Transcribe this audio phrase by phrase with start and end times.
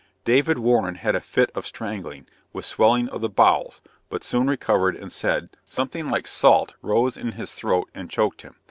[0.25, 4.95] David Warren had a fit of strangling, with swelling of the bowels; but soon recovered,
[4.95, 8.55] and said, "something like salt rose in his throat and choked him."